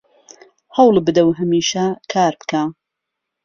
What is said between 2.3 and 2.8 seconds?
بکە